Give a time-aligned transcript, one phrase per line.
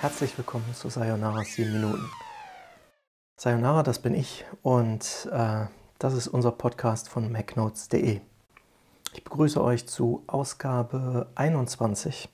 [0.00, 2.08] Herzlich willkommen zu Sayonara 7 Minuten.
[3.36, 5.64] Sayonara, das bin ich und äh,
[5.98, 8.20] das ist unser Podcast von macnotes.de.
[9.14, 12.28] Ich begrüße euch zu Ausgabe 21.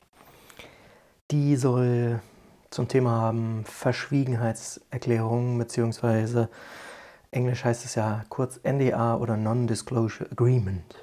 [1.30, 2.20] Die soll
[2.68, 6.50] zum Thema haben Verschwiegenheitserklärungen beziehungsweise
[7.31, 11.03] Englisch heißt es ja kurz NDA oder Non-Disclosure Agreement.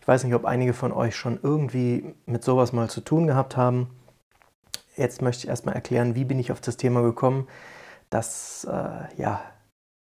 [0.00, 3.56] Ich weiß nicht, ob einige von euch schon irgendwie mit sowas mal zu tun gehabt
[3.56, 4.01] haben.
[4.96, 7.48] Jetzt möchte ich erstmal erklären, wie bin ich auf das Thema gekommen.
[8.10, 9.40] Das äh, ja,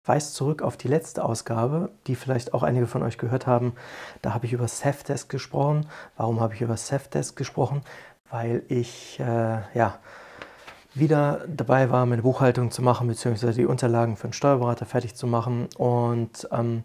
[0.05, 3.75] weist zurück auf die letzte Ausgabe, die vielleicht auch einige von euch gehört haben.
[4.21, 5.87] Da habe ich über Safdesk gesprochen.
[6.17, 7.83] Warum habe ich über Safdesk gesprochen?
[8.31, 9.99] Weil ich äh, ja,
[10.95, 15.27] wieder dabei war, meine Buchhaltung zu machen, beziehungsweise die Unterlagen für einen Steuerberater fertig zu
[15.27, 15.69] machen.
[15.79, 16.85] Und ähm,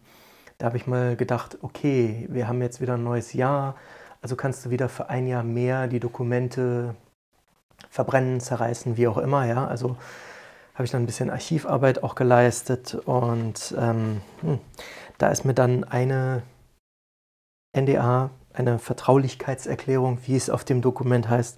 [0.57, 3.75] da habe ich mal gedacht, okay, wir haben jetzt wieder ein neues Jahr,
[4.21, 6.95] also kannst du wieder für ein Jahr mehr die Dokumente
[7.99, 9.45] verbrennen, zerreißen, wie auch immer.
[9.45, 9.67] Ja?
[9.67, 9.97] Also
[10.73, 14.59] habe ich dann ein bisschen Archivarbeit auch geleistet und ähm, hm,
[15.17, 16.43] da ist mir dann eine
[17.75, 21.57] NDA, eine Vertraulichkeitserklärung, wie es auf dem Dokument heißt,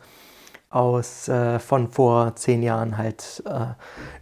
[0.71, 3.75] aus äh, von vor zehn Jahren halt äh,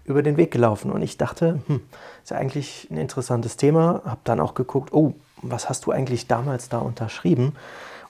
[0.03, 0.91] über den Weg gelaufen.
[0.91, 1.79] Und ich dachte, hm,
[2.21, 4.01] ist ja eigentlich ein interessantes Thema.
[4.03, 7.55] Habe dann auch geguckt, oh, was hast du eigentlich damals da unterschrieben?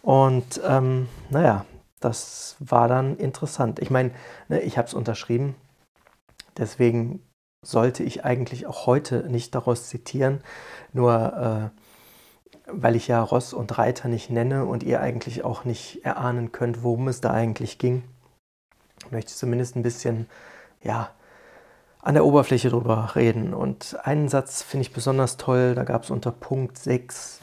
[0.01, 1.65] Und ähm, naja,
[1.99, 3.79] das war dann interessant.
[3.79, 4.11] Ich meine,
[4.47, 5.55] ne, ich habe es unterschrieben,
[6.57, 7.21] deswegen
[7.65, 10.41] sollte ich eigentlich auch heute nicht daraus zitieren,
[10.93, 11.79] nur äh,
[12.71, 16.83] weil ich ja Ross und Reiter nicht nenne und ihr eigentlich auch nicht erahnen könnt,
[16.83, 18.03] worum es da eigentlich ging
[19.11, 20.27] möchte zumindest ein bisschen,
[20.81, 21.11] ja,
[22.01, 23.53] an der Oberfläche drüber reden.
[23.53, 27.41] Und einen Satz finde ich besonders toll, da gab es unter Punkt 6,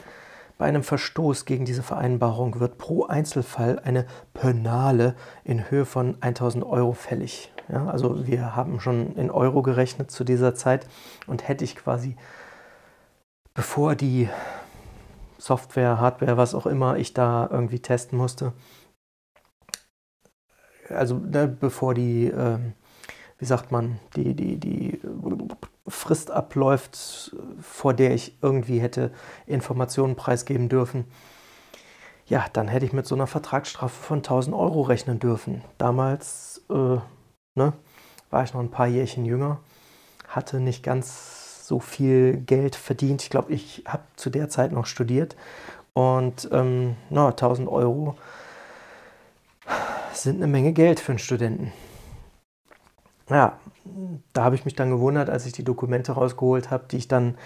[0.57, 6.63] bei einem Verstoß gegen diese Vereinbarung wird pro Einzelfall eine Penale in Höhe von 1000
[6.65, 7.51] Euro fällig.
[7.69, 10.87] Ja, also wir haben schon in Euro gerechnet zu dieser Zeit
[11.27, 12.15] und hätte ich quasi,
[13.53, 14.29] bevor die
[15.37, 18.53] Software, Hardware, was auch immer ich da irgendwie testen musste,
[20.89, 22.57] also ne, bevor die, äh,
[23.37, 24.99] wie sagt man, die, die, die
[25.87, 29.11] Frist abläuft, vor der ich irgendwie hätte
[29.45, 31.05] Informationen preisgeben dürfen,
[32.27, 35.63] ja, dann hätte ich mit so einer Vertragsstrafe von 1000 Euro rechnen dürfen.
[35.77, 36.97] Damals äh,
[37.55, 37.73] ne,
[38.29, 39.59] war ich noch ein paar Jährchen jünger,
[40.27, 43.21] hatte nicht ganz so viel Geld verdient.
[43.23, 45.35] Ich glaube, ich habe zu der Zeit noch studiert
[45.93, 48.17] und ähm, na, 1000 Euro
[50.13, 51.71] sind eine Menge Geld für einen Studenten.
[53.29, 53.57] Ja,
[54.33, 57.37] da habe ich mich dann gewundert, als ich die Dokumente rausgeholt habe, die ich dann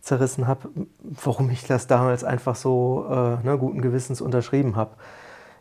[0.00, 0.68] zerrissen habe,
[1.02, 4.92] warum ich das damals einfach so äh, ne, guten Gewissens unterschrieben habe.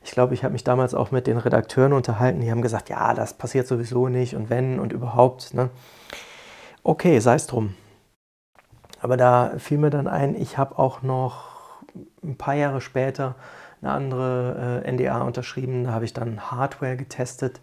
[0.03, 3.13] Ich glaube, ich habe mich damals auch mit den Redakteuren unterhalten, die haben gesagt, ja,
[3.13, 5.53] das passiert sowieso nicht und wenn und überhaupt.
[5.53, 5.69] Ne?
[6.83, 7.73] Okay, sei es drum.
[8.99, 11.81] Aber da fiel mir dann ein, ich habe auch noch
[12.21, 13.35] ein paar Jahre später
[13.81, 15.85] eine andere äh, NDA unterschrieben.
[15.85, 17.59] Da habe ich dann Hardware getestet.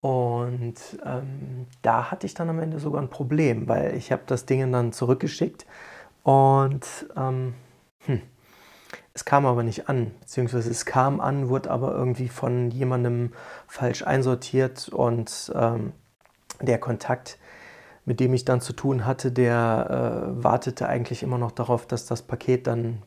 [0.00, 4.46] Und ähm, da hatte ich dann am Ende sogar ein Problem, weil ich habe das
[4.46, 5.66] Ding dann zurückgeschickt
[6.22, 6.86] und
[7.16, 7.54] ähm,
[8.04, 8.22] hm,
[9.12, 13.32] es kam aber nicht an, beziehungsweise es kam an, wurde aber irgendwie von jemandem
[13.66, 15.92] falsch einsortiert und ähm,
[16.60, 17.38] der Kontakt,
[18.04, 22.06] mit dem ich dann zu tun hatte, der äh, wartete eigentlich immer noch darauf, dass
[22.06, 23.02] das Paket dann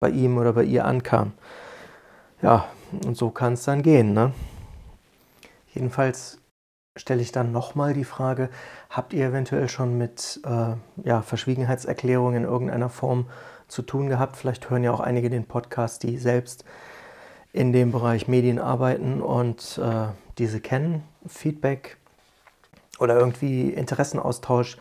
[0.00, 1.32] bei ihm oder bei ihr ankam.
[2.42, 2.64] Ja,
[3.06, 4.12] und so kann es dann gehen.
[4.12, 4.32] Ne?
[5.72, 6.38] Jedenfalls
[6.96, 8.50] stelle ich dann nochmal die Frage,
[8.90, 10.74] habt ihr eventuell schon mit äh,
[11.04, 13.26] ja, Verschwiegenheitserklärungen in irgendeiner Form
[13.68, 14.36] zu tun gehabt?
[14.36, 16.64] Vielleicht hören ja auch einige den Podcast, die selbst
[17.52, 21.04] in dem Bereich Medien arbeiten und äh, diese kennen.
[21.26, 21.98] Feedback
[22.98, 24.76] oder irgendwie Interessenaustausch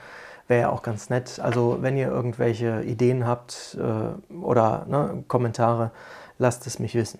[0.47, 1.39] wäre ja auch ganz nett.
[1.39, 5.91] Also wenn ihr irgendwelche Ideen habt äh, oder ne, Kommentare,
[6.37, 7.19] lasst es mich wissen.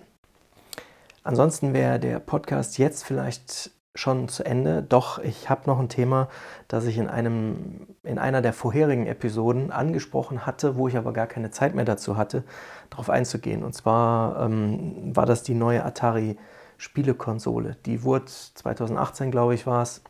[1.23, 6.29] Ansonsten wäre der Podcast jetzt vielleicht schon zu Ende, doch ich habe noch ein Thema,
[6.67, 11.27] das ich in, einem, in einer der vorherigen Episoden angesprochen hatte, wo ich aber gar
[11.27, 12.43] keine Zeit mehr dazu hatte,
[12.89, 13.63] darauf einzugehen.
[13.63, 16.37] Und zwar ähm, war das die neue Atari
[16.77, 17.75] Spielekonsole.
[17.85, 20.01] Die wurde 2018, glaube ich, war es,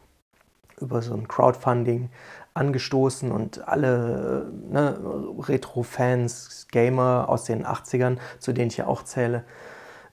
[0.79, 2.09] über so ein Crowdfunding
[2.53, 4.97] angestoßen und alle ne,
[5.37, 9.41] Retro-Fans, Gamer aus den 80ern, zu denen ich ja auch zähle, äh,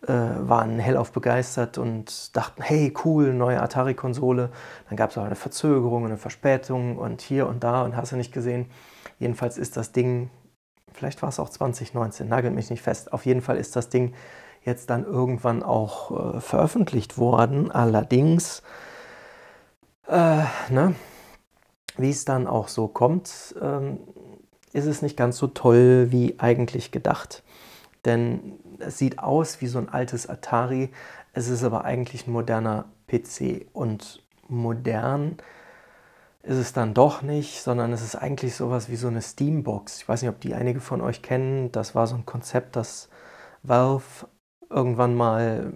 [0.07, 4.51] waren hellauf begeistert und dachten, hey, cool, neue Atari-Konsole.
[4.89, 8.17] Dann gab es auch eine Verzögerung, eine Verspätung und hier und da und hast du
[8.17, 8.67] nicht gesehen.
[9.19, 10.31] Jedenfalls ist das Ding,
[10.93, 13.13] vielleicht war es auch 2019, nagelt mich nicht fest.
[13.13, 14.15] Auf jeden Fall ist das Ding
[14.65, 17.71] jetzt dann irgendwann auch äh, veröffentlicht worden.
[17.73, 18.63] Allerdings
[20.09, 20.95] Äh, ne?
[21.97, 23.99] Wie es dann auch so kommt, ähm,
[24.73, 27.43] ist es nicht ganz so toll wie eigentlich gedacht.
[28.05, 30.91] Denn es sieht aus wie so ein altes Atari,
[31.33, 33.67] es ist aber eigentlich ein moderner PC.
[33.73, 35.37] Und modern
[36.43, 39.99] ist es dann doch nicht, sondern es ist eigentlich sowas wie so eine Steambox.
[39.99, 41.71] Ich weiß nicht, ob die einige von euch kennen.
[41.73, 43.09] Das war so ein Konzept, das
[43.63, 44.29] Valve
[44.71, 45.73] irgendwann mal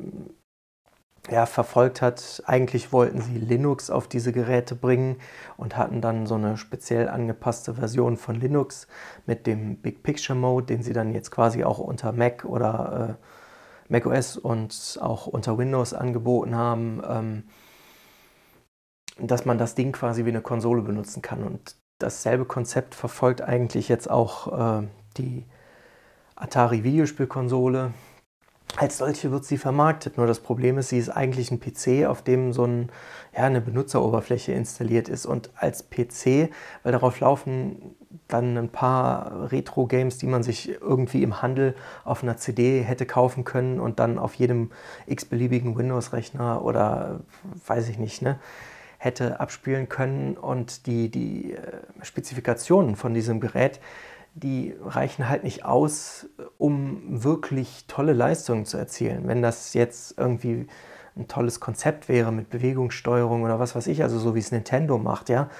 [1.31, 2.43] ja, verfolgt hat.
[2.47, 5.17] Eigentlich wollten sie Linux auf diese Geräte bringen
[5.57, 8.89] und hatten dann so eine speziell angepasste Version von Linux
[9.27, 13.93] mit dem Big Picture Mode, den sie dann jetzt quasi auch unter Mac oder äh,
[13.93, 17.43] Mac OS und auch unter Windows angeboten haben, ähm,
[19.19, 21.45] dass man das Ding quasi wie eine Konsole benutzen kann.
[21.45, 25.45] Und dasselbe Konzept verfolgt eigentlich jetzt auch äh, die
[26.35, 27.93] Atari Videospielkonsole
[28.77, 30.17] als solche wird sie vermarktet.
[30.17, 32.91] Nur das Problem ist, sie ist eigentlich ein PC, auf dem so ein,
[33.37, 35.27] ja, eine Benutzeroberfläche installiert ist.
[35.27, 36.51] Und als PC,
[36.83, 37.95] weil darauf laufen
[38.29, 41.75] dann ein paar Retro-Games, die man sich irgendwie im Handel
[42.05, 44.71] auf einer CD hätte kaufen können und dann auf jedem
[45.07, 47.21] x-beliebigen Windows-Rechner oder
[47.67, 48.39] weiß ich nicht, ne,
[48.99, 50.37] hätte abspielen können.
[50.37, 51.61] Und die, die äh,
[52.03, 53.81] Spezifikationen von diesem Gerät,
[54.35, 56.27] die reichen halt nicht aus,
[56.59, 59.29] um wirklich tolle Leistungen zu erzielen.
[59.29, 60.67] Wenn das jetzt irgendwie
[61.17, 64.97] ein tolles Konzept wäre mit Bewegungssteuerung oder was weiß ich, also so wie es Nintendo
[64.97, 65.51] macht, ja,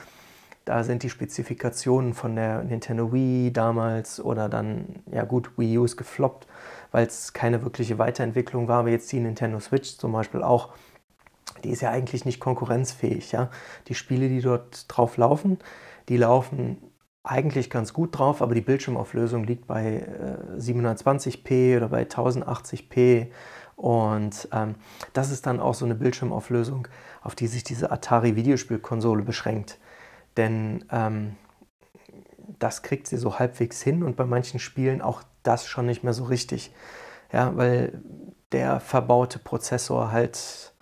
[0.65, 5.85] da sind die Spezifikationen von der Nintendo Wii damals oder dann, ja gut, Wii U
[5.85, 6.47] ist gefloppt,
[6.93, 10.71] weil es keine wirkliche Weiterentwicklung war, aber jetzt die Nintendo Switch zum Beispiel auch,
[11.65, 13.51] die ist ja eigentlich nicht konkurrenzfähig, ja.
[13.89, 15.59] Die Spiele, die dort drauf laufen,
[16.09, 16.79] die laufen
[17.25, 20.07] eigentlich ganz gut drauf, aber die Bildschirmauflösung liegt bei
[20.57, 23.29] äh, 720p oder bei 1080p.
[23.77, 24.75] Und ähm,
[25.13, 26.89] das ist dann auch so eine Bildschirmauflösung,
[27.23, 29.79] auf die sich diese Atari Videospielkonsole beschränkt.
[30.37, 31.37] Denn ähm,
[32.59, 36.13] das kriegt sie so halbwegs hin und bei manchen Spielen auch das schon nicht mehr
[36.13, 36.75] so richtig.
[37.33, 38.03] Ja, weil
[38.53, 40.75] der verbaute Prozessor halt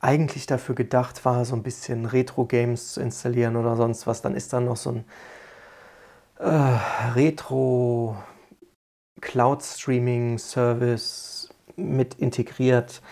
[0.00, 4.22] eigentlich dafür gedacht war, so ein bisschen Retro-Games zu installieren oder sonst was.
[4.22, 5.04] Dann ist dann noch so ein
[6.38, 6.78] äh,
[7.14, 8.16] Retro
[9.20, 13.02] Cloud Streaming Service mit integriert.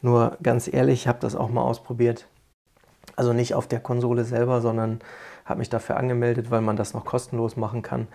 [0.00, 2.26] Nur ganz ehrlich, ich habe das auch mal ausprobiert.
[3.16, 5.00] Also nicht auf der Konsole selber, sondern
[5.44, 8.08] habe mich dafür angemeldet, weil man das noch kostenlos machen kann.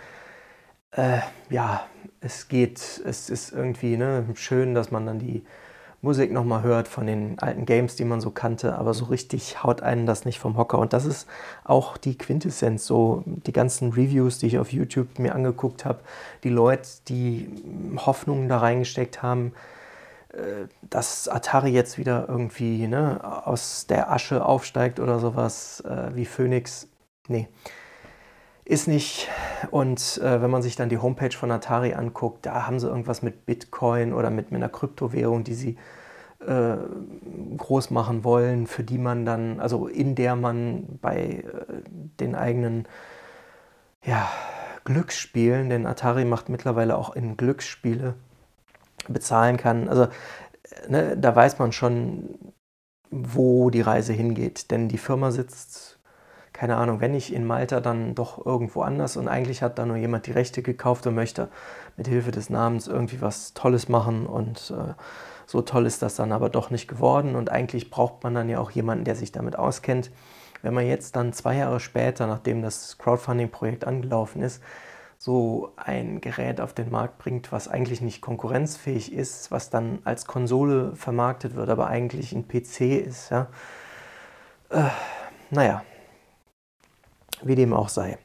[0.91, 1.85] Äh, ja,
[2.19, 5.45] es geht, es ist irgendwie ne, schön, dass man dann die
[6.07, 9.81] Musik nochmal hört von den alten Games, die man so kannte, aber so richtig haut
[9.81, 10.79] einen das nicht vom Hocker.
[10.79, 11.27] Und das ist
[11.65, 15.99] auch die Quintessenz, so die ganzen Reviews, die ich auf YouTube mir angeguckt habe,
[16.45, 17.49] die Leute, die
[17.97, 19.51] Hoffnungen da reingesteckt haben,
[20.31, 26.25] äh, dass Atari jetzt wieder irgendwie ne, aus der Asche aufsteigt oder sowas äh, wie
[26.25, 26.87] Phoenix.
[27.27, 27.49] Nee,
[28.67, 29.29] ist nicht.
[29.71, 33.21] Und äh, wenn man sich dann die Homepage von Atari anguckt, da haben sie irgendwas
[33.21, 35.77] mit Bitcoin oder mit, mit einer Kryptowährung, die sie
[36.45, 36.75] äh,
[37.57, 41.43] groß machen wollen, für die man dann, also in der man bei äh,
[42.19, 42.87] den eigenen
[44.03, 44.29] ja,
[44.83, 48.15] Glücksspielen, denn Atari macht mittlerweile auch in Glücksspiele,
[49.07, 49.87] bezahlen kann.
[49.87, 52.53] Also äh, ne, da weiß man schon,
[53.09, 54.71] wo die Reise hingeht.
[54.71, 55.96] Denn die Firma sitzt
[56.57, 59.95] keine Ahnung, wenn nicht in Malta, dann doch irgendwo anders und eigentlich hat da nur
[59.95, 61.49] jemand die Rechte gekauft und möchte
[61.97, 64.93] mit Hilfe des Namens irgendwie was Tolles machen und äh,
[65.45, 68.57] so toll ist das dann aber doch nicht geworden und eigentlich braucht man dann ja
[68.57, 70.09] auch jemanden, der sich damit auskennt.
[70.63, 74.63] Wenn man jetzt dann zwei Jahre später, nachdem das Crowdfunding-Projekt angelaufen ist,
[75.19, 80.25] so ein Gerät auf den Markt bringt, was eigentlich nicht konkurrenzfähig ist, was dann als
[80.25, 83.47] Konsole vermarktet wird, aber eigentlich ein PC ist, ja.
[84.71, 84.85] Äh,
[85.51, 85.83] naja,
[87.43, 88.17] wie dem auch sei.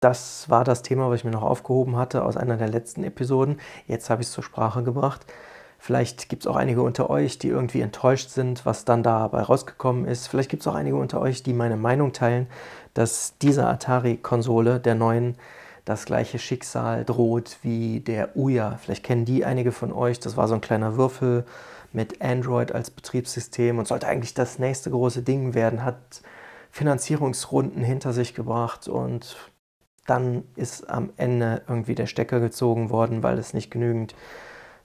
[0.00, 3.58] Das war das Thema, was ich mir noch aufgehoben hatte aus einer der letzten Episoden.
[3.86, 5.24] Jetzt habe ich es zur Sprache gebracht.
[5.78, 10.06] Vielleicht gibt es auch einige unter euch, die irgendwie enttäuscht sind, was dann dabei rausgekommen
[10.06, 10.28] ist.
[10.28, 12.46] Vielleicht gibt es auch einige unter euch, die meine Meinung teilen,
[12.94, 15.36] dass dieser Atari-Konsole, der neuen,
[15.84, 18.78] das gleiche Schicksal droht wie der Uya.
[18.78, 20.20] Vielleicht kennen die einige von euch.
[20.20, 21.44] Das war so ein kleiner Würfel
[21.92, 25.84] mit Android als Betriebssystem und sollte eigentlich das nächste große Ding werden.
[25.84, 26.22] Hat
[26.74, 29.36] Finanzierungsrunden hinter sich gebracht und
[30.06, 34.16] dann ist am Ende irgendwie der Stecker gezogen worden, weil es nicht genügend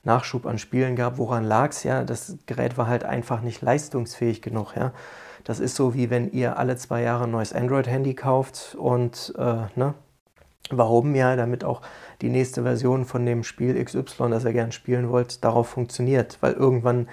[0.03, 1.17] Nachschub an Spielen gab.
[1.17, 1.81] Woran lag es?
[1.81, 4.75] Ja, das Gerät war halt einfach nicht leistungsfähig genug.
[4.75, 4.93] Ja,
[5.43, 9.63] das ist so wie wenn ihr alle zwei Jahre ein neues Android-Handy kauft und äh,
[9.75, 9.95] ne,
[10.69, 11.81] warum ja, damit auch
[12.21, 16.53] die nächste Version von dem Spiel XY, das ihr gern spielen wollt, darauf funktioniert, weil
[16.53, 17.07] irgendwann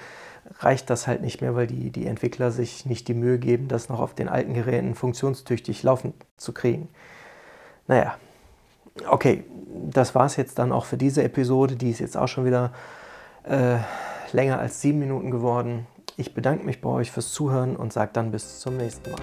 [0.60, 3.88] reicht das halt nicht mehr, weil die, die Entwickler sich nicht die Mühe geben, das
[3.88, 6.88] noch auf den alten Geräten funktionstüchtig laufen zu kriegen.
[7.88, 8.16] Naja,
[9.08, 9.44] okay,
[9.90, 11.76] das war es jetzt dann auch für diese Episode.
[11.76, 12.72] Die ist jetzt auch schon wieder
[13.44, 13.76] äh,
[14.32, 15.86] länger als sieben Minuten geworden.
[16.16, 19.20] Ich bedanke mich bei euch fürs Zuhören und sage dann bis zum nächsten Mal.